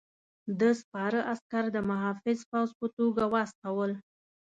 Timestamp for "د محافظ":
1.71-2.39